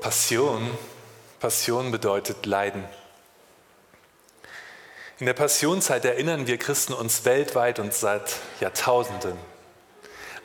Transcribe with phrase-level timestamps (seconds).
[0.00, 0.70] Passion,
[1.40, 2.84] Passion bedeutet Leiden.
[5.18, 9.36] In der Passionszeit erinnern wir Christen uns weltweit und seit Jahrtausenden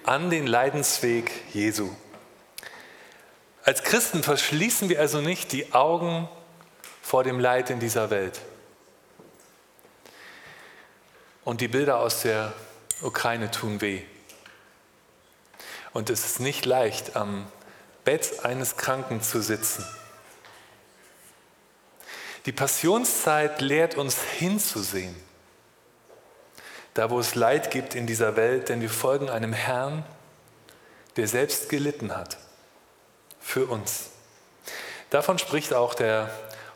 [0.04, 1.90] an den Leidensweg Jesu.
[3.64, 6.28] Als Christen verschließen wir also nicht die Augen
[7.02, 8.42] vor dem Leid in dieser Welt.
[11.46, 12.52] Und die Bilder aus der
[13.02, 14.02] Ukraine tun weh.
[15.94, 17.48] Und es ist nicht leicht, am
[18.06, 19.86] Bett eines Kranken zu sitzen.
[22.46, 25.16] Die Passionszeit lehrt uns hinzusehen,
[26.94, 30.06] da wo es Leid gibt in dieser Welt, denn wir folgen einem Herrn,
[31.18, 32.38] der selbst gelitten hat
[33.42, 34.12] für uns.
[35.10, 36.30] Davon spricht auch der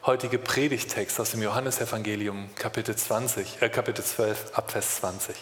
[0.05, 5.35] heutige Predigtext aus dem Johannesevangelium Kapitel 20, äh Kapitel 12 Abvers 20.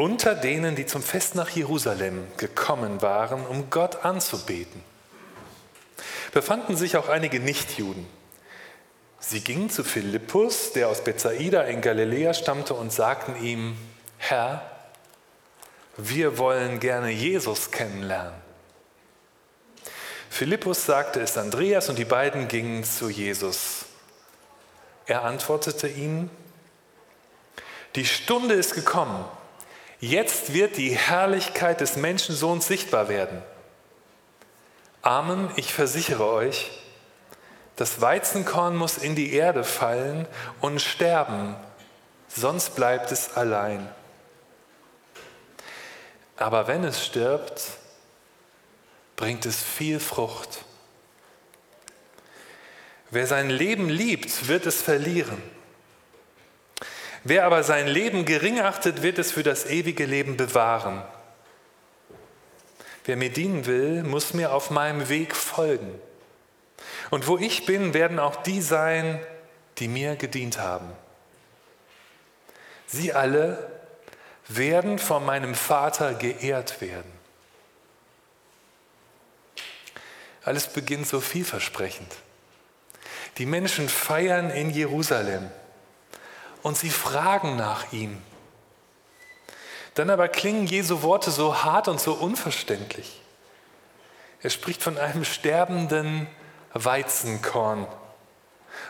[0.00, 4.82] Unter denen, die zum Fest nach Jerusalem gekommen waren, um Gott anzubeten,
[6.32, 8.06] befanden sich auch einige Nichtjuden.
[9.18, 13.76] Sie gingen zu Philippus, der aus Bethsaida in Galiläa stammte, und sagten ihm,
[14.16, 14.62] Herr,
[15.98, 18.40] wir wollen gerne Jesus kennenlernen.
[20.30, 23.84] Philippus sagte es Andreas und die beiden gingen zu Jesus.
[25.04, 26.30] Er antwortete ihnen,
[27.96, 29.26] die Stunde ist gekommen,
[30.00, 33.42] jetzt wird die Herrlichkeit des Menschensohns sichtbar werden.
[35.02, 36.70] Amen, ich versichere euch,
[37.76, 40.26] das Weizenkorn muss in die Erde fallen
[40.60, 41.56] und sterben,
[42.28, 43.88] sonst bleibt es allein.
[46.36, 47.62] Aber wenn es stirbt,
[49.16, 50.64] bringt es viel Frucht.
[53.10, 55.42] Wer sein Leben liebt, wird es verlieren.
[57.22, 61.02] Wer aber sein Leben gering achtet, wird es für das ewige Leben bewahren.
[63.04, 66.00] Wer mir dienen will, muss mir auf meinem Weg folgen.
[67.10, 69.20] Und wo ich bin, werden auch die sein,
[69.78, 70.90] die mir gedient haben.
[72.86, 73.70] Sie alle
[74.48, 77.10] werden von meinem Vater geehrt werden.
[80.42, 82.16] Alles beginnt so vielversprechend.
[83.38, 85.50] Die Menschen feiern in Jerusalem
[86.62, 88.20] und sie fragen nach ihm.
[89.94, 93.20] Dann aber klingen Jesu Worte so hart und so unverständlich.
[94.42, 96.26] Er spricht von einem sterbenden
[96.72, 97.86] Weizenkorn,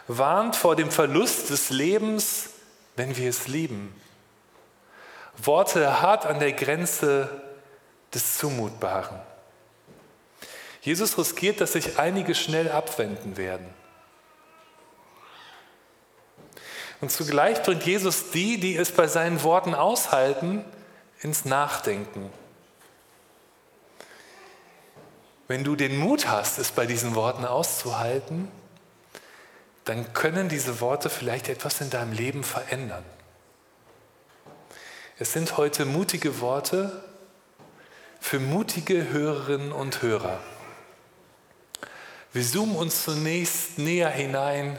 [0.06, 2.50] warnt vor dem Verlust des Lebens,
[2.96, 4.00] wenn wir es lieben.
[5.36, 7.42] Worte hart an der Grenze
[8.12, 9.18] des Zumutbaren.
[10.82, 13.66] Jesus riskiert, dass sich einige schnell abwenden werden.
[17.00, 20.64] Und zugleich bringt Jesus die, die es bei seinen Worten aushalten,
[21.22, 22.30] ins Nachdenken.
[25.48, 28.48] Wenn du den Mut hast, es bei diesen Worten auszuhalten,
[29.84, 33.04] dann können diese Worte vielleicht etwas in deinem Leben verändern.
[35.18, 37.04] Es sind heute mutige Worte
[38.20, 40.38] für mutige Hörerinnen und Hörer.
[42.32, 44.78] Wir zoomen uns zunächst näher hinein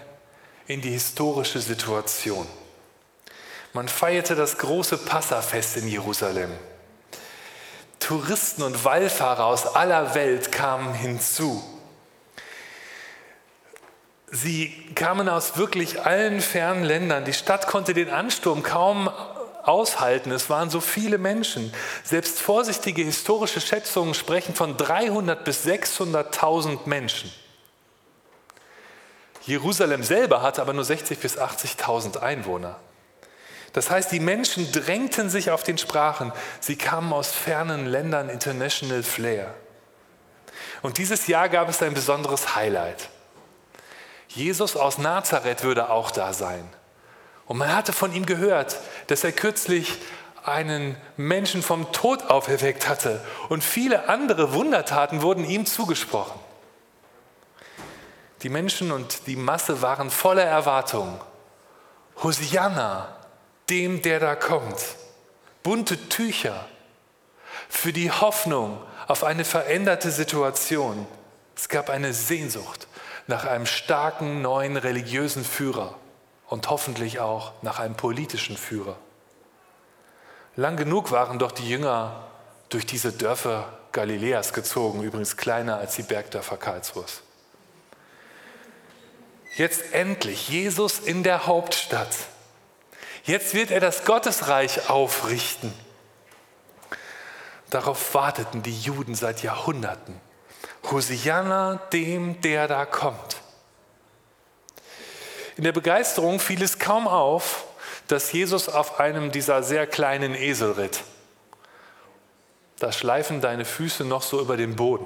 [0.72, 2.48] in die historische Situation.
[3.74, 6.50] Man feierte das große Passafest in Jerusalem.
[8.00, 11.62] Touristen und Wallfahrer aus aller Welt kamen hinzu.
[14.32, 17.26] Sie kamen aus wirklich allen fernen Ländern.
[17.26, 19.10] Die Stadt konnte den Ansturm kaum
[19.64, 20.32] aushalten.
[20.32, 21.74] Es waren so viele Menschen.
[22.04, 27.30] Selbst vorsichtige historische Schätzungen sprechen von 300 bis 600.000 Menschen.
[29.44, 32.80] Jerusalem selber hatte aber nur 60.000 bis 80.000 Einwohner.
[33.74, 36.34] Das heißt, die Menschen drängten sich auf den Sprachen.
[36.60, 39.54] Sie kamen aus fernen Ländern, International Flair.
[40.82, 43.10] Und dieses Jahr gab es ein besonderes Highlight.
[44.28, 46.68] Jesus aus Nazareth würde auch da sein.
[47.46, 48.78] Und man hatte von ihm gehört,
[49.08, 49.98] dass er kürzlich
[50.44, 53.22] einen Menschen vom Tod auferweckt hatte.
[53.50, 56.40] Und viele andere Wundertaten wurden ihm zugesprochen.
[58.44, 61.20] Die Menschen und die Masse waren voller Erwartung.
[62.24, 63.16] Hosianna,
[63.70, 64.96] dem, der da kommt.
[65.64, 66.66] Bunte Tücher
[67.70, 71.06] für die Hoffnung auf eine veränderte Situation.
[71.56, 72.88] Es gab eine Sehnsucht
[73.28, 75.96] nach einem starken neuen religiösen Führer
[76.48, 78.98] und hoffentlich auch nach einem politischen Führer.
[80.56, 82.28] Lang genug waren doch die Jünger
[82.70, 87.06] durch diese Dörfer Galiläas gezogen, übrigens kleiner als die Bergdörfer Karlsruhe.
[89.56, 92.16] Jetzt endlich Jesus in der Hauptstadt.
[93.24, 95.74] Jetzt wird er das Gottesreich aufrichten.
[97.70, 100.20] Darauf warteten die Juden seit Jahrhunderten.
[100.90, 103.42] Hosianna dem, der da kommt.
[105.58, 107.66] In der Begeisterung fiel es kaum auf,
[108.08, 111.04] dass Jesus auf einem dieser sehr kleinen Esel ritt.
[112.80, 115.06] Da schleifen deine Füße noch so über den Boden.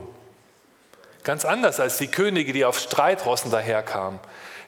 [1.26, 4.20] Ganz anders als die Könige, die auf Streitrossen daherkamen.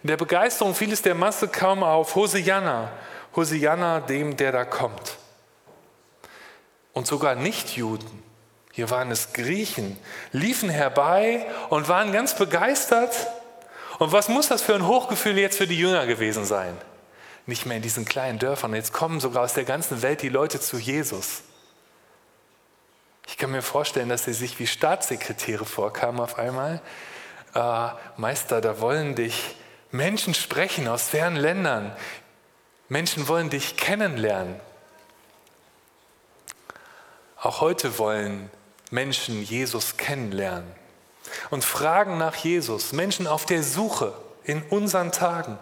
[0.01, 2.91] In der Begeisterung fiel es der Masse kaum auf, Hosianna,
[3.35, 5.17] Hosianna dem, der da kommt.
[6.93, 8.23] Und sogar Nichtjuden,
[8.71, 9.97] hier waren es Griechen,
[10.31, 13.15] liefen herbei und waren ganz begeistert.
[13.99, 16.75] Und was muss das für ein Hochgefühl jetzt für die Jünger gewesen sein?
[17.45, 18.73] Nicht mehr in diesen kleinen Dörfern.
[18.73, 21.43] Jetzt kommen sogar aus der ganzen Welt die Leute zu Jesus.
[23.37, 26.81] Ich kann mir vorstellen, dass sie sich wie Staatssekretäre vorkamen auf einmal.
[27.53, 27.89] Äh,
[28.19, 29.55] Meister, da wollen dich
[29.91, 31.95] Menschen sprechen aus fernen Ländern.
[32.89, 34.59] Menschen wollen dich kennenlernen.
[37.39, 38.49] Auch heute wollen
[38.89, 40.65] Menschen Jesus kennenlernen
[41.51, 42.91] und fragen nach Jesus.
[42.91, 45.59] Menschen auf der Suche in unseren Tagen.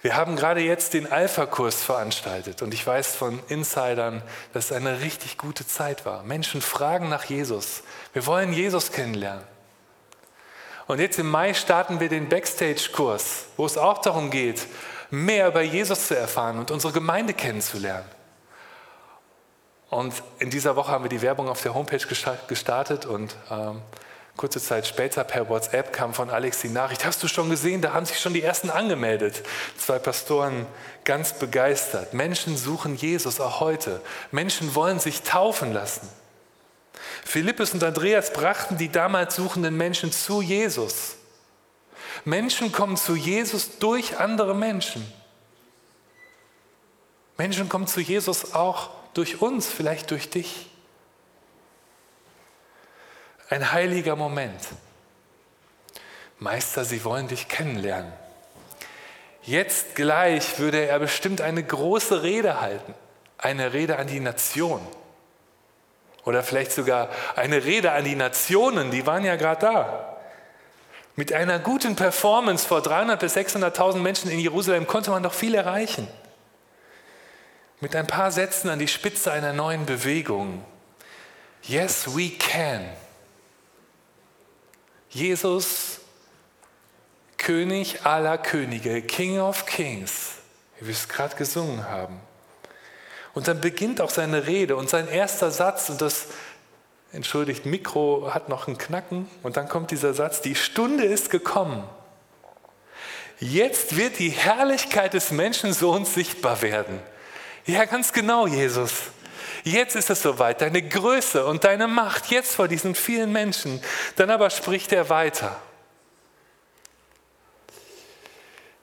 [0.00, 4.22] Wir haben gerade jetzt den Alpha-Kurs veranstaltet und ich weiß von Insidern,
[4.52, 6.22] dass es eine richtig gute Zeit war.
[6.22, 7.82] Menschen fragen nach Jesus.
[8.12, 9.44] Wir wollen Jesus kennenlernen.
[10.86, 14.66] Und jetzt im Mai starten wir den Backstage-Kurs, wo es auch darum geht,
[15.10, 18.08] mehr über Jesus zu erfahren und unsere Gemeinde kennenzulernen.
[19.90, 22.06] Und in dieser Woche haben wir die Werbung auf der Homepage
[22.46, 23.82] gestartet und ähm,
[24.38, 27.92] kurze Zeit später per WhatsApp kam von Alex die Nachricht, hast du schon gesehen, da
[27.92, 29.42] haben sich schon die ersten angemeldet.
[29.76, 30.66] Zwei Pastoren
[31.04, 32.14] ganz begeistert.
[32.14, 34.00] Menschen suchen Jesus auch heute.
[34.30, 36.08] Menschen wollen sich taufen lassen.
[37.24, 41.16] Philippus und Andreas brachten die damals suchenden Menschen zu Jesus.
[42.24, 45.06] Menschen kommen zu Jesus durch andere Menschen.
[47.36, 50.70] Menschen kommen zu Jesus auch durch uns, vielleicht durch dich.
[53.50, 54.60] Ein heiliger Moment.
[56.38, 58.12] Meister, sie wollen dich kennenlernen.
[59.42, 62.94] Jetzt gleich würde er bestimmt eine große Rede halten,
[63.38, 64.86] eine Rede an die Nation.
[66.24, 70.16] Oder vielleicht sogar eine Rede an die Nationen, die waren ja gerade da.
[71.16, 75.54] Mit einer guten Performance vor 300.000 bis 600.000 Menschen in Jerusalem konnte man doch viel
[75.54, 76.06] erreichen.
[77.80, 80.64] Mit ein paar Sätzen an die Spitze einer neuen Bewegung.
[81.62, 82.84] Yes, we can.
[85.10, 86.00] Jesus,
[87.36, 90.32] König aller Könige, King of Kings,
[90.78, 92.20] wie wir es gerade gesungen haben.
[93.34, 96.26] Und dann beginnt auch seine Rede und sein erster Satz, und das,
[97.12, 101.84] entschuldigt, Mikro hat noch einen Knacken, und dann kommt dieser Satz, die Stunde ist gekommen.
[103.38, 107.00] Jetzt wird die Herrlichkeit des Menschensohns sichtbar werden.
[107.66, 108.92] Ja, ganz genau, Jesus.
[109.64, 113.82] Jetzt ist es soweit, deine Größe und deine Macht, jetzt vor diesen vielen Menschen.
[114.16, 115.60] Dann aber spricht er weiter.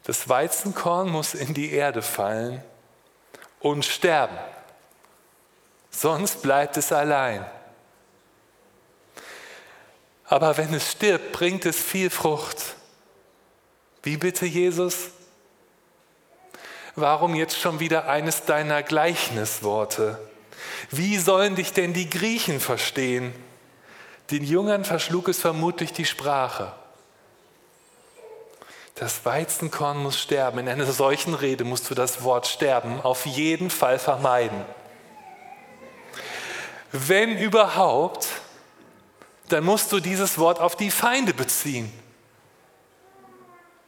[0.04, 2.64] Das Weizenkorn muss in die Erde fallen
[3.60, 4.38] und sterben.
[5.90, 7.46] Sonst bleibt es allein.
[10.26, 12.76] Aber wenn es stirbt, bringt es viel Frucht.
[14.04, 15.10] Wie bitte, Jesus?
[16.96, 20.20] Warum jetzt schon wieder eines deiner Gleichnisworte?
[20.92, 23.34] Wie sollen dich denn die Griechen verstehen?
[24.32, 26.74] Den Jüngern verschlug es vermutlich die Sprache.
[28.96, 30.60] Das Weizenkorn muss sterben.
[30.60, 34.64] In einer solchen Rede musst du das Wort sterben auf jeden Fall vermeiden.
[36.92, 38.28] Wenn überhaupt,
[39.50, 41.92] dann musst du dieses Wort auf die Feinde beziehen.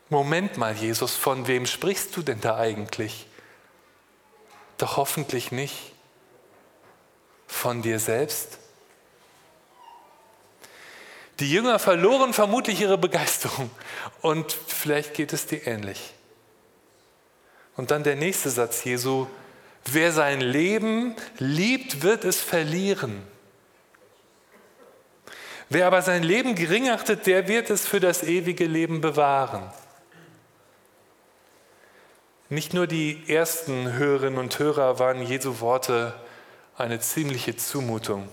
[0.09, 3.27] Moment mal, Jesus, von wem sprichst du denn da eigentlich?
[4.77, 5.93] Doch hoffentlich nicht
[7.47, 8.59] von dir selbst.
[11.39, 13.69] Die Jünger verloren vermutlich ihre Begeisterung
[14.21, 16.13] und vielleicht geht es dir ähnlich.
[17.75, 19.27] Und dann der nächste Satz Jesu,
[19.85, 23.21] wer sein Leben liebt, wird es verlieren.
[25.69, 29.71] Wer aber sein Leben gering achtet, der wird es für das ewige Leben bewahren.
[32.49, 36.13] Nicht nur die ersten Hörerinnen und Hörer waren Jesu Worte
[36.77, 38.29] eine ziemliche Zumutung.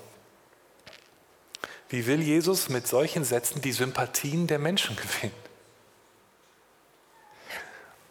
[1.88, 5.34] Wie will Jesus mit solchen Sätzen die Sympathien der Menschen gewinnen?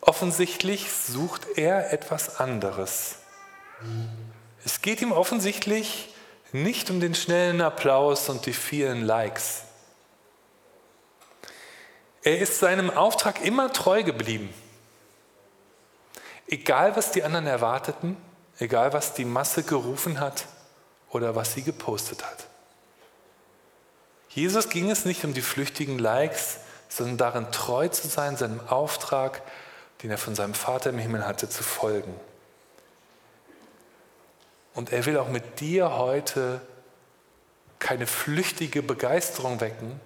[0.02, 3.18] Offensichtlich sucht er etwas anderes.
[4.66, 6.14] Es geht ihm offensichtlich
[6.52, 9.64] nicht um den schnellen Applaus und die vielen Likes.
[12.24, 14.54] Er ist seinem Auftrag immer treu geblieben.
[16.48, 18.18] Egal, was die anderen erwarteten,
[18.60, 20.46] egal, was die Masse gerufen hat
[21.10, 22.48] oder was sie gepostet hat.
[24.30, 26.58] Jesus ging es nicht um die flüchtigen Likes,
[26.90, 29.42] sondern darin treu zu sein, seinem Auftrag,
[30.02, 32.14] den er von seinem Vater im Himmel hatte, zu folgen.
[34.74, 36.62] Und er will auch mit dir heute
[37.80, 40.00] keine flüchtige Begeisterung wecken,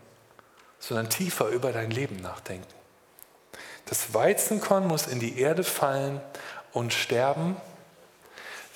[0.79, 2.67] sondern tiefer über dein Leben nachdenken.
[3.85, 6.19] Das Weizenkorn muss in die Erde fallen
[6.73, 7.55] und sterben,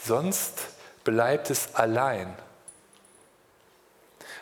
[0.06, 0.60] sonst
[1.04, 2.36] bleibt es allein.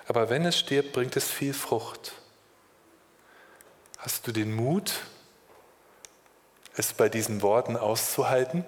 [0.08, 2.14] Aber wenn es stirbt, bringt es viel Frucht.
[4.00, 4.94] Hast du den Mut,
[6.76, 8.66] es bei diesen Worten auszuhalten?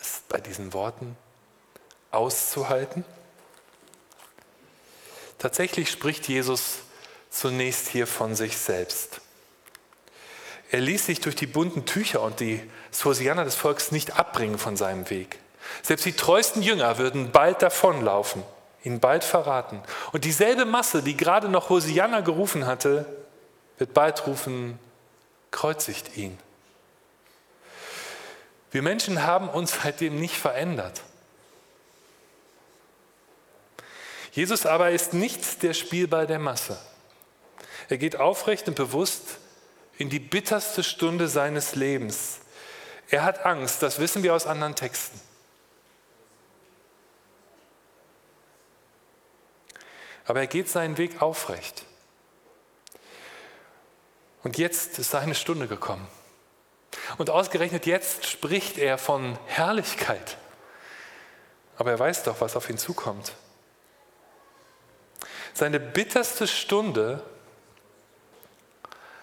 [0.00, 1.16] Es bei diesen Worten
[2.10, 3.04] auszuhalten?
[5.38, 6.80] Tatsächlich spricht Jesus
[7.30, 9.20] zunächst hier von sich selbst.
[10.70, 12.62] Er ließ sich durch die bunten Tücher und die
[13.02, 15.38] Hosianer des Volkes nicht abbringen von seinem Weg.
[15.82, 18.42] Selbst die treuesten Jünger würden bald davonlaufen,
[18.82, 19.82] ihn bald verraten.
[20.12, 23.06] Und dieselbe Masse, die gerade noch Hosianna gerufen hatte,
[23.78, 24.78] wird bald rufen,
[25.50, 26.38] kreuzigt ihn.
[28.70, 31.02] Wir Menschen haben uns seitdem nicht verändert.
[34.32, 36.78] Jesus aber ist nicht der Spielball der Masse.
[37.88, 39.38] Er geht aufrecht und bewusst
[39.98, 42.38] in die bitterste Stunde seines Lebens.
[43.10, 45.19] Er hat Angst, das wissen wir aus anderen Texten.
[50.30, 51.82] Aber er geht seinen Weg aufrecht.
[54.44, 56.06] Und jetzt ist seine Stunde gekommen.
[57.18, 60.36] Und ausgerechnet jetzt spricht er von Herrlichkeit.
[61.78, 63.32] Aber er weiß doch, was auf ihn zukommt.
[65.52, 67.24] Seine bitterste Stunde,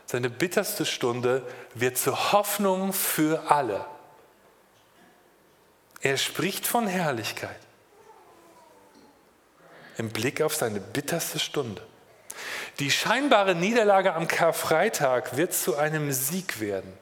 [0.08, 3.86] seine bitterste Stunde wird zur Hoffnung für alle.
[6.02, 7.67] Er spricht von Herrlichkeit
[9.98, 11.82] im Blick auf seine bitterste Stunde.
[12.80, 16.94] Die scheinbare Niederlage am Karfreitag wird zu einem Sieg werden.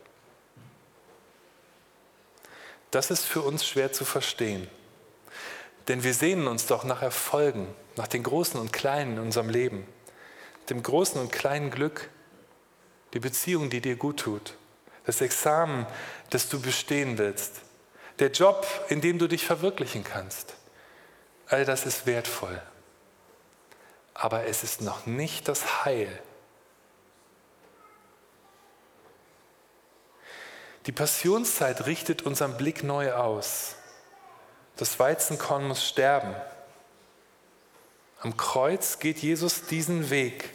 [2.92, 4.70] Das ist für uns schwer zu verstehen.
[5.90, 9.86] Denn wir sehnen uns doch nach Erfolgen, nach den großen und kleinen in unserem Leben,
[10.70, 12.10] dem großen und kleinen Glück,
[13.14, 14.56] die Beziehung, die dir gut tut,
[15.06, 15.86] das Examen,
[16.30, 17.62] das du bestehen willst,
[18.20, 20.56] der Job, in dem du dich verwirklichen kannst.
[21.48, 22.62] All das ist wertvoll.
[24.16, 26.08] Aber es ist noch nicht das Heil.
[30.86, 33.76] Die Passionszeit richtet unseren Blick neu aus.
[34.78, 36.36] Das Weizenkorn muss sterben.
[38.22, 40.52] Am Kreuz geht Jesus diesen Weg.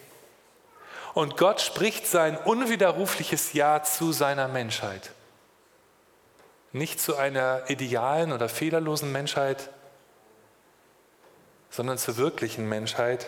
[1.14, 5.10] Und Gott spricht sein unwiderrufliches Ja zu seiner Menschheit.
[6.72, 9.70] Nicht zu einer idealen oder fehlerlosen Menschheit,
[11.68, 13.26] sondern zur wirklichen Menschheit,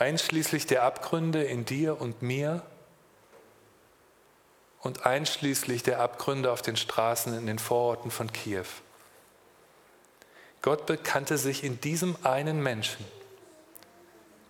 [0.00, 2.62] einschließlich der Abgründe in dir und mir
[4.80, 8.64] und einschließlich der Abgründe auf den Straßen in den Vororten von Kiew.
[10.62, 13.04] Gott bekannte sich in diesem einen Menschen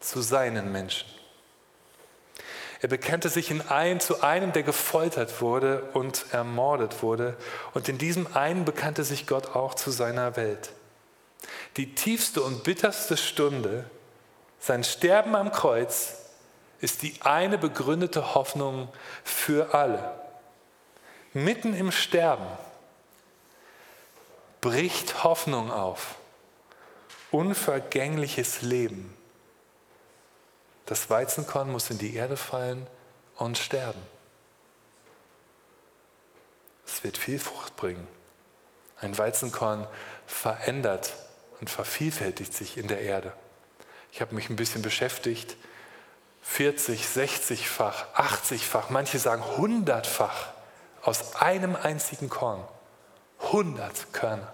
[0.01, 1.09] zu seinen Menschen.
[2.81, 7.37] Er bekannte sich in ein, zu einem, der gefoltert wurde und ermordet wurde.
[7.75, 10.71] Und in diesem einen bekannte sich Gott auch zu seiner Welt.
[11.77, 13.91] Die tiefste und bitterste Stunde,
[14.61, 16.17] sein Sterben am Kreuz,
[16.81, 18.89] ist die eine begründete Hoffnung
[19.25, 20.19] für alle.
[21.33, 22.47] Mitten im Sterben
[24.61, 26.17] bricht Hoffnung auf.
[27.31, 29.17] Unvergängliches Leben.
[30.87, 32.87] Das Weizenkorn muss in die Erde fallen
[33.37, 34.03] und sterben.
[36.85, 38.07] Es wird viel Frucht bringen.
[39.01, 39.87] Ein Weizenkorn
[40.27, 41.15] verändert
[41.61, 43.33] und vervielfältigt sich in der Erde.
[44.13, 45.57] Ich habe mich ein bisschen beschäftigt.
[46.43, 50.49] 40, 60-fach, 80-fach, manche sagen 100-fach
[51.03, 52.63] aus einem einzigen Korn.
[53.43, 54.53] 100 Körner.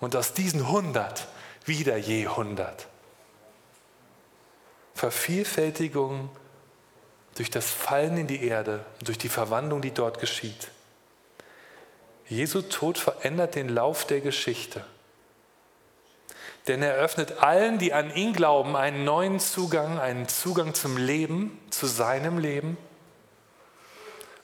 [0.00, 1.26] Und aus diesen 100
[1.64, 2.86] wieder je 100.
[4.94, 6.30] Vervielfältigung
[7.36, 10.70] durch das Fallen in die Erde und durch die Verwandlung, die dort geschieht.
[12.28, 14.84] Jesu Tod verändert den Lauf der Geschichte.
[16.68, 21.58] Denn er öffnet allen, die an ihn glauben, einen neuen Zugang, einen Zugang zum Leben,
[21.70, 22.76] zu seinem Leben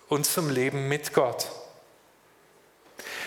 [0.08, 1.50] und zum Leben mit Gott.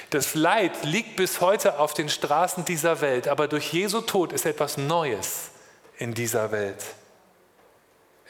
[0.10, 4.48] Das Leid liegt bis heute auf den Straßen dieser Welt, aber durch Jesu Tod ist
[4.48, 5.52] etwas Neues
[5.98, 6.84] in dieser Welt.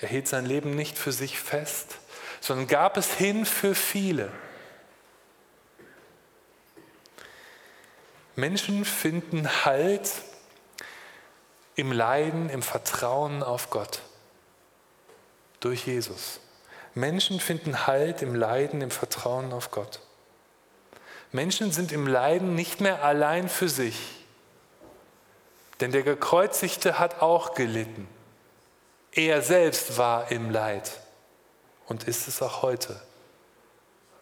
[0.01, 1.95] Er hielt sein Leben nicht für sich fest,
[2.41, 4.31] sondern gab es hin für viele.
[8.35, 10.11] Menschen finden Halt
[11.77, 14.01] im Leiden, im Vertrauen auf Gott.
[15.59, 16.39] durch Jesus.
[16.93, 20.01] Menschen finden Halt im Leiden, im Vertrauen auf Gott.
[21.31, 23.97] Menschen sind im Leiden nicht mehr allein für sich,
[25.79, 28.07] denn der Gekreuzigte hat auch gelitten.
[29.11, 30.91] Er selbst war im Leid
[31.87, 32.99] und ist es auch heute,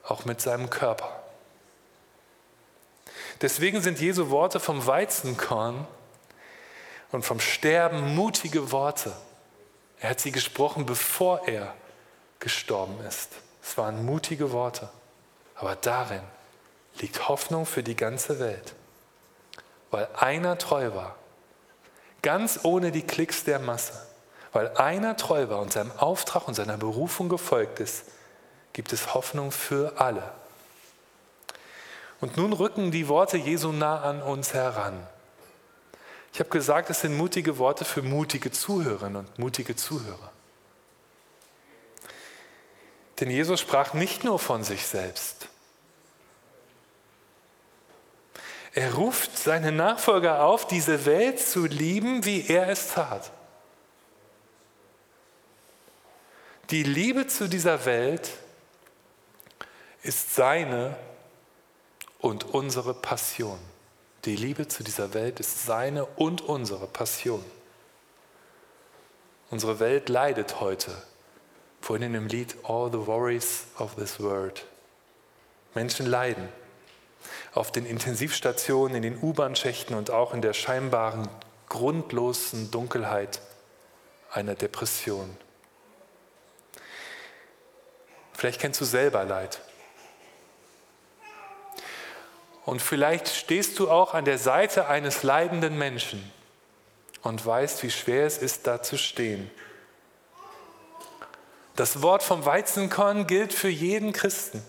[0.04, 1.24] auch mit seinem Körper.
[3.42, 5.86] Deswegen sind Jesu Worte vom Weizenkorn
[7.16, 9.12] und vom Sterben mutige Worte.
[10.00, 11.74] Er hat sie gesprochen, bevor er
[12.40, 13.30] gestorben ist.
[13.64, 14.90] Es waren mutige Worte,
[15.56, 16.22] aber darin
[17.00, 18.76] liegt Hoffnung für die ganze Welt,
[19.90, 21.16] weil einer treu war,
[22.22, 24.06] ganz ohne die Klicks der Masse,
[24.54, 28.04] weil einer treu war und seinem Auftrag und seiner Berufung gefolgt ist,
[28.74, 30.32] gibt es Hoffnung für alle.
[32.22, 35.08] Und nun rücken die Worte Jesu nah an uns heran.
[36.36, 40.34] Ich habe gesagt, es sind mutige Worte für mutige Zuhörerinnen und mutige Zuhörer.
[43.18, 45.48] Denn Jesus sprach nicht nur von sich selbst.
[48.74, 53.32] Er ruft seine Nachfolger auf, diese Welt zu lieben, wie er es tat.
[56.70, 58.30] Die Liebe zu dieser Welt
[60.04, 60.98] ist seine
[62.20, 63.75] und unsere Passion.
[64.26, 67.46] Die Liebe zu dieser Welt ist seine und unsere Passion.
[69.52, 70.92] Unsere Welt leidet heute
[71.86, 74.66] Vorhin im Lied All the Worries of this World.
[75.76, 76.50] Menschen leiden
[77.54, 81.30] auf den Intensivstationen, in den U-Bahn-Schächten und auch in der scheinbaren
[81.70, 83.40] grundlosen Dunkelheit
[84.32, 85.38] einer Depression.
[88.34, 89.62] Vielleicht kennst du selber Leid.
[92.66, 96.32] Und vielleicht stehst du auch an der Seite eines leidenden Menschen
[97.22, 99.52] und weißt, wie schwer es ist, da zu stehen.
[101.76, 104.64] Das Wort vom Weizenkorn gilt für jeden Christen.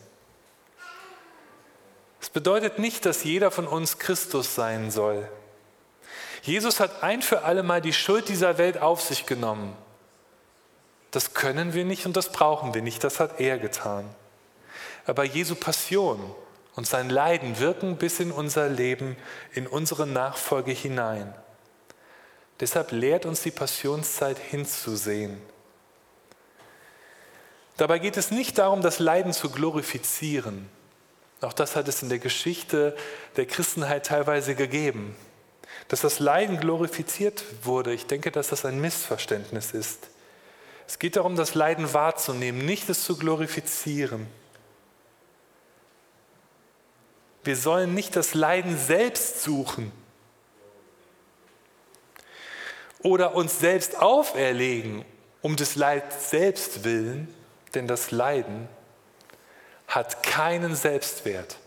[2.21, 5.29] Es bedeutet nicht, dass jeder von uns Christus sein soll.
[6.43, 9.77] Jesus hat ein für alle Mal die Schuld dieser Welt auf sich genommen.
[11.13, 14.05] Das können wir nicht und das brauchen wir nicht, das hat er getan.
[15.07, 16.35] Aber Jesu Passion
[16.77, 19.17] und sein Leiden wirken bis in unser Leben,
[19.53, 21.35] in unsere Nachfolge hinein.
[22.61, 25.41] Deshalb lehrt uns die Passionszeit hinzusehen
[27.77, 30.69] Dabei geht es nicht darum, das Leiden zu glorifizieren.
[31.43, 32.97] Auch das hat es in der Geschichte
[33.37, 35.15] der Christenheit teilweise gegeben.
[35.89, 40.09] Dass das Leiden glorifiziert wurde, ich denke, dass das ein Missverständnis ist.
[40.89, 44.27] Es geht darum, das Leiden wahrzunehmen, nicht es zu glorifizieren.
[47.47, 49.93] Wir sollen nicht das Leiden selbst suchen
[53.03, 55.05] oder uns selbst auferlegen,
[55.43, 57.33] um des Leids selbst willen,
[57.75, 58.69] denn das Leiden
[59.87, 61.59] hat keinen Selbstwert.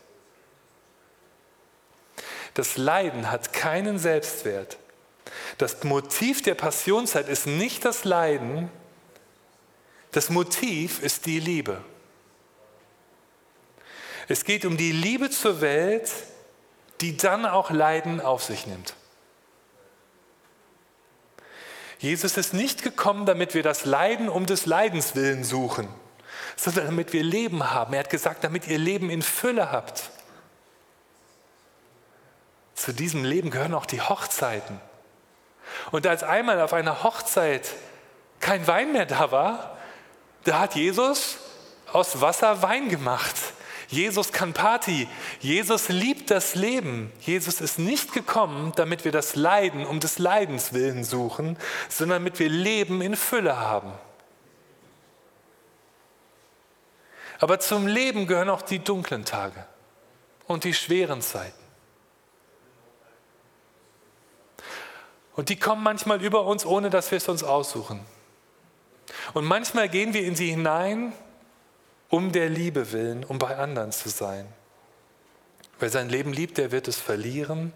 [2.55, 4.77] Das Leiden hat keinen Selbstwert.
[5.59, 8.69] Das Motiv der Passionszeit ist nicht das Leiden,
[10.11, 11.81] das Motiv ist die Liebe.
[14.29, 16.11] Es geht um die Liebe zur Welt,
[17.01, 18.93] die dann auch Leiden auf sich nimmt.
[21.97, 25.87] Jesus ist nicht gekommen, damit wir das Leiden um des Leidens willen suchen,
[26.55, 27.93] sondern damit wir Leben haben.
[27.93, 30.11] Er hat gesagt, damit ihr Leben in Fülle habt.
[32.75, 34.79] Zu diesem Leben gehören auch die Hochzeiten.
[35.89, 37.73] Und als einmal auf einer Hochzeit
[38.39, 39.77] kein Wein mehr da war,
[40.43, 41.37] da hat Jesus
[41.91, 43.35] aus Wasser Wein gemacht.
[43.89, 45.07] Jesus kann Party.
[45.39, 47.11] Jesus liebt das Leben.
[47.21, 51.57] Jesus ist nicht gekommen, damit wir das Leiden um des Leidens willen suchen,
[51.89, 53.91] sondern damit wir Leben in Fülle haben.
[57.39, 59.65] Aber zum Leben gehören auch die dunklen Tage
[60.45, 61.57] und die schweren Zeiten.
[65.35, 68.05] Und die kommen manchmal über uns, ohne dass wir es uns aussuchen.
[69.33, 71.13] Und manchmal gehen wir in sie hinein
[72.09, 74.47] um der Liebe willen, um bei anderen zu sein.
[75.79, 77.71] Wer sein Leben liebt, der wird es verlieren.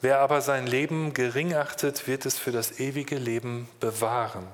[0.00, 4.46] Wer aber sein Leben gering achtet, wird es für das ewige Leben bewahren.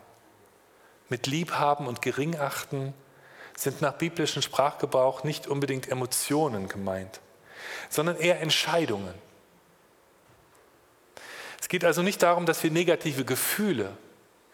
[1.08, 2.92] Mit Liebhaben und Geringachten
[3.56, 7.20] sind nach biblischem Sprachgebrauch nicht unbedingt Emotionen gemeint,
[7.88, 9.14] sondern eher Entscheidungen.
[11.60, 13.96] Es geht also nicht darum, dass wir negative Gefühle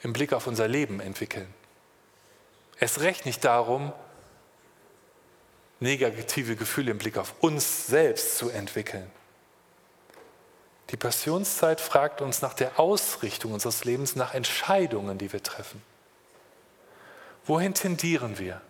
[0.03, 1.53] im Blick auf unser Leben entwickeln.
[2.79, 3.93] Es recht nicht darum,
[5.83, 9.11] negative Gefühle im Blick auf uns selbst zu entwickeln.
[10.91, 15.83] Die Passionszeit fragt uns nach der Ausrichtung unseres Lebens, nach Entscheidungen, die wir treffen.
[17.45, 18.61] Wohin tendieren wir?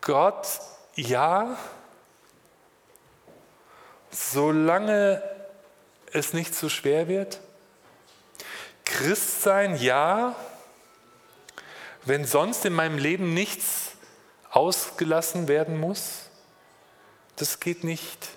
[0.00, 0.46] Gott,
[0.94, 1.58] ja,
[4.10, 5.22] solange
[6.12, 7.40] es nicht zu schwer wird.
[8.84, 10.34] Christsein, ja,
[12.04, 13.95] wenn sonst in meinem Leben nichts
[14.56, 16.30] ausgelassen werden muss.
[17.36, 18.28] Das geht nicht,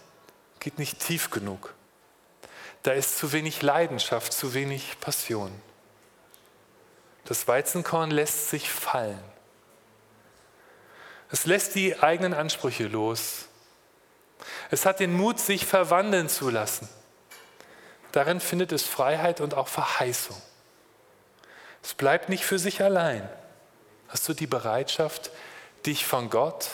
[0.60, 1.74] geht nicht tief genug.
[2.84, 5.50] Da ist zu wenig Leidenschaft, zu wenig Passion.
[7.24, 9.24] Das Weizenkorn lässt sich fallen.
[11.32, 13.46] Es lässt die eigenen Ansprüche los.
[14.72, 16.90] Es hat den Mut, sich verwandeln zu lassen.
[18.12, 20.42] Darin findet es Freiheit und auch Verheißung.
[21.82, 23.30] Es bleibt nicht für sich allein.
[24.10, 25.32] Hast du die Bereitschaft,
[25.86, 26.70] dich von Gott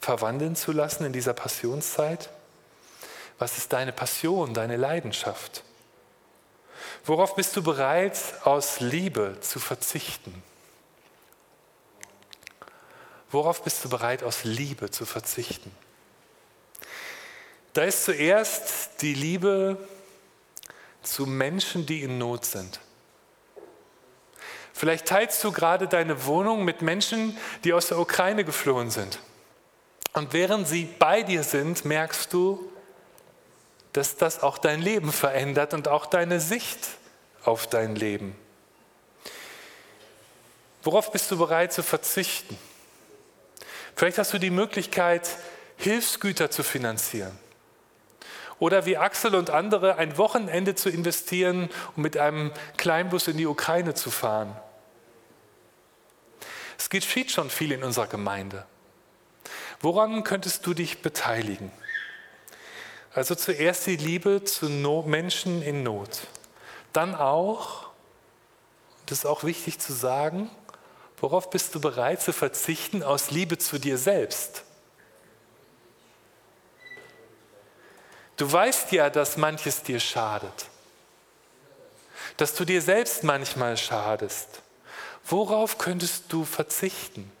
[0.00, 2.30] verwandeln zu lassen in dieser Passionszeit?
[3.38, 5.62] Was ist deine Passion, deine Leidenschaft?
[7.04, 10.42] Worauf bist du bereit, aus Liebe zu verzichten?
[13.30, 15.70] Worauf bist du bereit, aus Liebe zu verzichten?
[17.72, 19.76] Da ist zuerst die Liebe
[21.02, 22.80] zu Menschen, die in Not sind.
[24.76, 27.34] Vielleicht teilst du gerade deine Wohnung mit Menschen,
[27.64, 29.20] die aus der Ukraine geflohen sind.
[30.12, 32.70] Und während sie bei dir sind, merkst du,
[33.94, 36.78] dass das auch dein Leben verändert und auch deine Sicht
[37.42, 38.36] auf dein Leben.
[40.82, 42.58] Worauf bist du bereit zu verzichten?
[43.94, 45.26] Vielleicht hast du die Möglichkeit,
[45.78, 47.38] Hilfsgüter zu finanzieren.
[48.58, 53.46] Oder wie Axel und andere ein Wochenende zu investieren, um mit einem Kleinbus in die
[53.46, 54.56] Ukraine zu fahren.
[56.78, 58.66] Es geschieht schon viel in unserer Gemeinde.
[59.80, 61.70] Woran könntest du dich beteiligen?
[63.16, 66.26] Also zuerst die Liebe zu Menschen in Not.
[66.92, 67.88] Dann auch,
[69.06, 70.50] das ist auch wichtig zu sagen,
[71.18, 74.65] worauf bist du bereit zu verzichten aus Liebe zu dir selbst?
[78.36, 80.66] Du weißt ja, dass manches dir schadet,
[82.36, 84.62] dass du dir selbst manchmal schadest.
[85.24, 87.32] Worauf könntest du verzichten?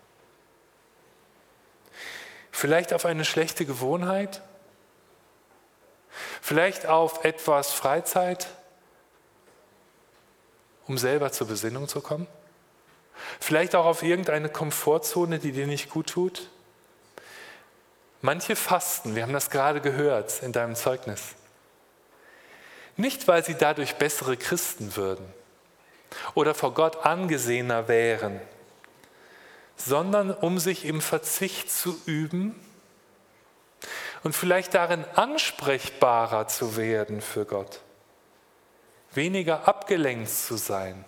[2.50, 4.40] Vielleicht auf eine schlechte Gewohnheit?
[6.40, 8.46] Vielleicht auf etwas Freizeit,
[10.86, 12.26] um selber zur Besinnung zu kommen?
[13.40, 16.48] Vielleicht auch auf irgendeine Komfortzone, die dir nicht gut tut?
[18.22, 21.34] Manche fasten, wir haben das gerade gehört in deinem Zeugnis.
[22.96, 25.26] Nicht, weil sie dadurch bessere Christen würden
[26.34, 28.40] oder vor Gott angesehener wären,
[29.76, 32.58] sondern um sich im Verzicht zu üben
[34.22, 37.80] und vielleicht darin ansprechbarer zu werden für Gott,
[39.12, 41.04] weniger abgelenkt zu sein,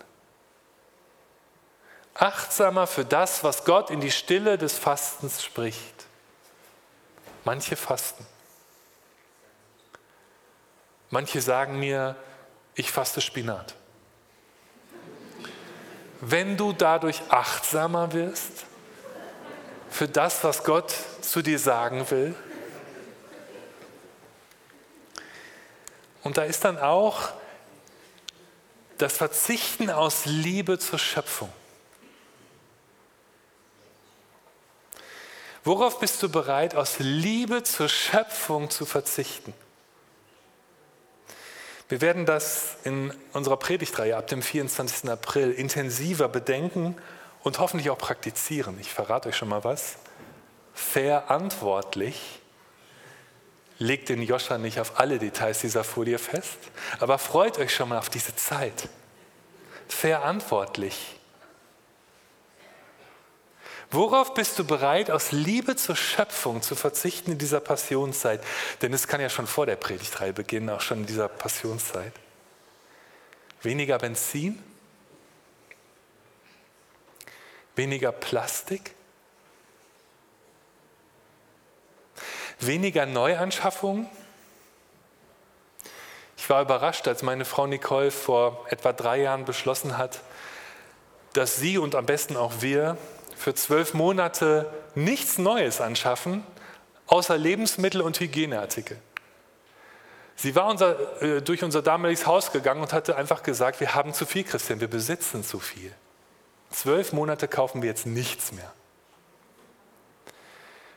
[2.13, 5.98] achtsamer für das, was Gott in die Stille des Fastens spricht.
[7.45, 8.25] Manche fasten.
[11.09, 12.15] Manche sagen mir,
[12.75, 13.75] ich faste Spinat.
[16.21, 18.65] Wenn du dadurch achtsamer wirst
[19.89, 22.35] für das, was Gott zu dir sagen will,
[26.23, 27.29] Und da ist dann auch
[28.97, 31.51] das Verzichten aus Liebe zur Schöpfung.
[35.69, 39.53] Worauf bist du bereit, aus Liebe zur Schöpfung zu verzichten?
[41.89, 45.11] Wir werden das in unserer Predigtreihe ab dem 24.
[45.11, 46.95] April intensiver bedenken
[47.43, 48.79] und hoffentlich auch praktizieren.
[48.79, 49.97] Ich verrate euch schon mal was.
[50.73, 52.39] Verantwortlich
[53.77, 56.57] legt den Joscha nicht auf alle Details dieser Folie fest,
[56.99, 58.89] aber freut euch schon mal auf diese Zeit.
[59.87, 61.18] Verantwortlich.
[63.91, 68.43] Worauf bist du bereit, aus Liebe zur Schöpfung zu verzichten in dieser Passionszeit?
[68.83, 72.13] Denn es kann ja schon vor der Predigtreihe beginnen, auch schon in dieser Passionszeit.
[73.63, 74.61] Weniger Benzin?
[77.75, 78.93] Weniger Plastik?
[82.59, 84.07] Weniger Neuanschaffungen.
[86.37, 90.21] Ich war überrascht, als meine Frau Nicole vor etwa drei Jahren beschlossen hat,
[91.33, 92.97] dass sie und am besten auch wir
[93.39, 96.43] für zwölf Monate nichts Neues anschaffen,
[97.07, 98.97] außer Lebensmittel und Hygieneartikel.
[100.35, 104.13] Sie war unser, äh, durch unser damaliges Haus gegangen und hatte einfach gesagt, wir haben
[104.13, 105.93] zu viel, Christian, wir besitzen zu viel.
[106.69, 108.71] Zwölf Monate kaufen wir jetzt nichts mehr.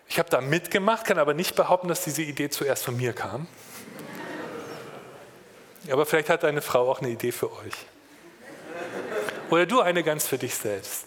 [0.09, 3.46] Ich habe da mitgemacht, kann aber nicht behaupten, dass diese Idee zuerst von mir kam.
[5.90, 7.74] Aber vielleicht hat eine Frau auch eine Idee für euch.
[9.48, 11.07] oder du eine ganz für dich selbst.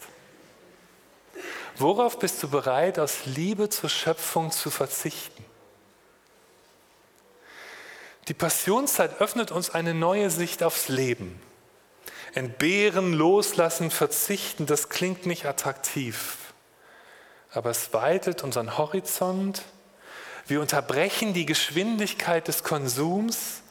[1.77, 5.43] Worauf bist du bereit, aus Liebe zur Schöpfung zu verzichten?
[8.27, 11.39] Die Passionszeit öffnet uns eine neue Sicht aufs Leben.
[12.33, 16.37] Entbehren, loslassen, verzichten, das klingt nicht attraktiv.
[17.51, 19.63] Aber es weitet unseren Horizont.
[20.47, 23.61] Wir unterbrechen die Geschwindigkeit des Konsums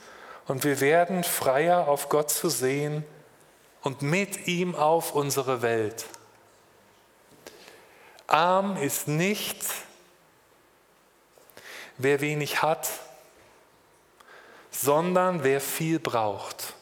[0.47, 3.05] und wir werden freier auf Gott zu sehen
[3.83, 6.07] und mit ihm auf unsere Welt.
[8.27, 9.65] Arm ist nicht,
[11.99, 12.89] wer wenig hat,
[14.71, 16.75] sondern wer viel braucht.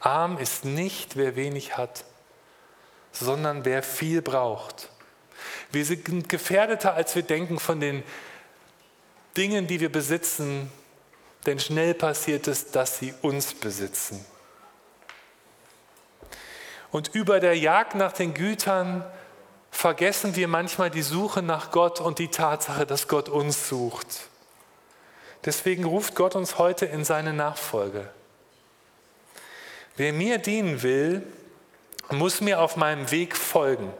[0.00, 2.04] Arm ist nicht, wer wenig hat,
[3.12, 4.88] sondern wer viel braucht.
[5.72, 8.02] Wir sind gefährdeter, als wir denken von den
[9.36, 10.70] Dingen, die wir besitzen,
[11.46, 14.24] denn schnell passiert es, dass sie uns besitzen.
[16.90, 19.04] Und über der Jagd nach den Gütern
[19.70, 24.28] vergessen wir manchmal die Suche nach Gott und die Tatsache, dass Gott uns sucht.
[25.44, 28.08] Deswegen ruft Gott uns heute in seine Nachfolge.
[29.96, 31.26] Wer mir dienen will,
[32.10, 33.92] muss mir auf meinem Weg folgen.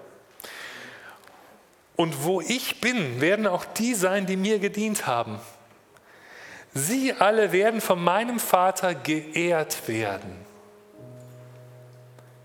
[1.97, 5.39] Und wo ich bin, werden auch die sein, die mir gedient haben.
[6.73, 10.50] Sie alle werden von meinem Vater geehrt werden.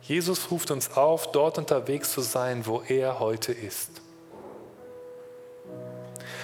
[0.07, 3.89] Jesus ruft uns auf, dort unterwegs zu sein, wo er heute ist.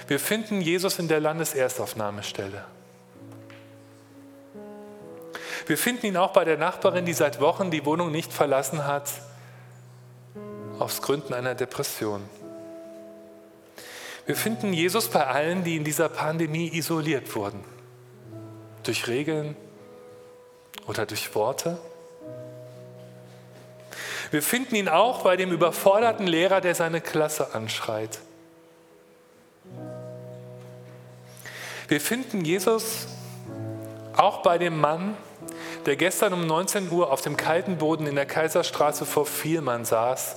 [0.08, 2.64] Wir finden Jesus in der Landeserstaufnahmestelle.
[5.66, 9.08] Wir finden ihn auch bei der Nachbarin, die seit Wochen die Wohnung nicht verlassen hat,
[10.80, 12.28] aus Gründen einer Depression.
[14.26, 17.62] Wir finden Jesus bei allen, die in dieser Pandemie isoliert wurden.
[18.82, 19.56] Durch Regeln
[20.88, 21.78] oder durch Worte.
[24.32, 28.18] Wir finden ihn auch bei dem überforderten Lehrer, der seine Klasse anschreit.
[31.86, 33.08] Wir finden Jesus
[34.16, 35.18] auch bei dem Mann,
[35.84, 40.36] der gestern um 19 Uhr auf dem kalten Boden in der Kaiserstraße vor Vielmann saß,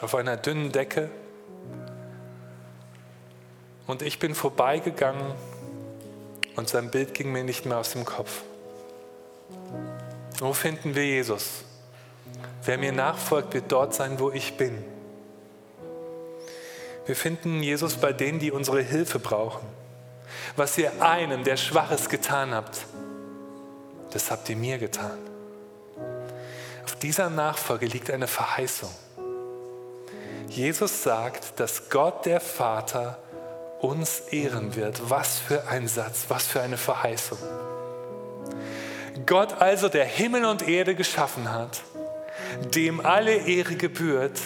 [0.00, 1.10] auf einer dünnen Decke.
[3.86, 5.34] Und ich bin vorbeigegangen
[6.56, 8.40] und sein Bild ging mir nicht mehr aus dem Kopf.
[10.40, 11.64] Wo finden wir Jesus?
[12.64, 14.84] Wer mir nachfolgt, wird dort sein, wo ich bin.
[17.06, 19.66] Wir finden Jesus bei denen, die unsere Hilfe brauchen.
[20.56, 22.84] Was ihr einem, der Schwaches getan habt,
[24.10, 25.18] das habt ihr mir getan.
[26.84, 28.90] Auf dieser Nachfolge liegt eine Verheißung.
[30.48, 33.18] Jesus sagt, dass Gott der Vater
[33.80, 35.10] uns ehren wird.
[35.10, 37.38] Was für ein Satz, was für eine Verheißung.
[39.28, 41.82] Gott also, der Himmel und Erde geschaffen hat,
[42.74, 44.40] dem alle Ehre gebührt,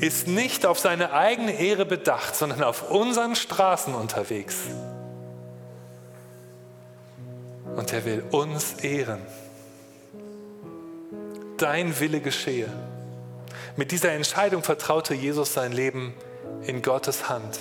[0.00, 4.56] ist nicht auf seine eigene Ehre bedacht, sondern auf unseren Straßen unterwegs.
[7.76, 9.20] Und er will uns ehren.
[11.58, 12.72] Dein Wille geschehe.
[13.76, 16.14] Mit dieser Entscheidung vertraute Jesus sein Leben
[16.62, 17.58] in Gottes Hand.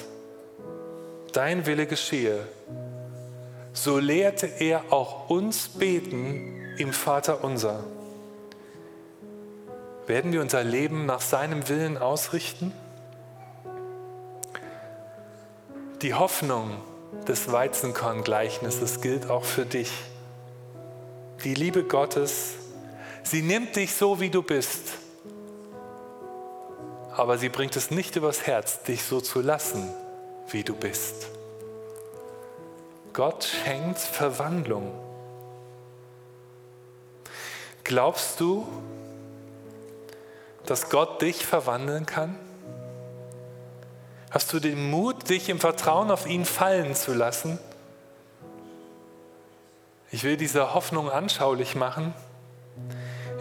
[1.34, 2.48] Dein Wille geschehe.
[3.80, 7.84] So lehrte er auch uns beten im Vater unser.
[10.08, 12.74] Werden wir unser Leben nach seinem Willen ausrichten?
[16.02, 16.72] Die Hoffnung
[17.28, 19.92] des Weizenkorn-Gleichnisses gilt auch für dich.
[21.44, 22.56] Die Liebe Gottes,
[23.22, 24.94] sie nimmt dich so, wie du bist,
[27.16, 29.88] aber sie bringt es nicht übers Herz, dich so zu lassen,
[30.50, 31.37] wie du bist.
[33.18, 34.92] Gott schenkt Verwandlung.
[37.84, 38.68] Glaubst du,
[40.68, 42.38] dass Gott dich verwandeln kann?
[44.30, 47.58] Hast du den Mut, dich im Vertrauen auf ihn fallen zu lassen?
[50.12, 52.14] Ich will diese Hoffnung anschaulich machen,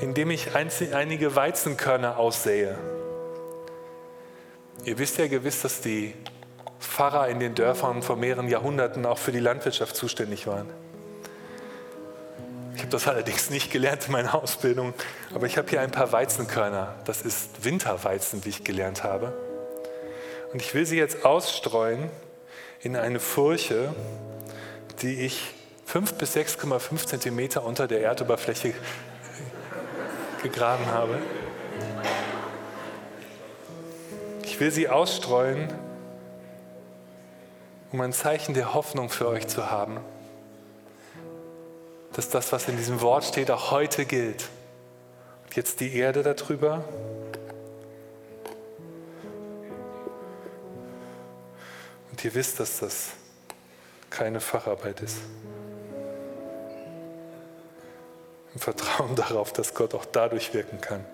[0.01, 2.79] indem ich einige Weizenkörner aussähe.
[4.85, 6.15] Ihr wisst ja gewiss, dass die
[6.87, 10.68] Pfarrer in den Dörfern vor mehreren Jahrhunderten auch für die Landwirtschaft zuständig waren.
[12.75, 14.92] Ich habe das allerdings nicht gelernt in meiner Ausbildung,
[15.35, 16.94] aber ich habe hier ein paar Weizenkörner.
[17.05, 19.33] Das ist Winterweizen, wie ich gelernt habe.
[20.53, 22.11] Und ich will sie jetzt ausstreuen
[22.81, 23.94] in eine Furche,
[25.01, 25.55] die ich
[25.87, 28.75] 5 bis 6,5 Zentimeter unter der Erdoberfläche
[30.42, 31.18] gegraben habe.
[34.44, 35.72] Ich will sie ausstreuen,
[37.97, 40.01] um ein Zeichen der Hoffnung für euch zu haben
[42.17, 44.49] dass das, was in diesem Wort steht, auch heute gilt.
[45.45, 46.83] Und jetzt die Erde darüber.
[52.11, 53.11] Und ihr wisst, dass das
[54.09, 55.19] keine Facharbeit ist.
[58.55, 61.05] Im Vertrauen darauf, dass Gott auch dadurch wirken kann.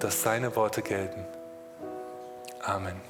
[0.00, 1.24] Dass seine Worte gelten.
[2.60, 3.00] Amen.